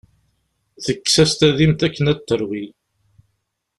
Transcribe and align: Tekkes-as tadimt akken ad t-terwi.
Tekkes-as 0.85 1.31
tadimt 1.33 1.81
akken 1.87 2.05
ad 2.11 2.19
t-terwi. 2.19 2.65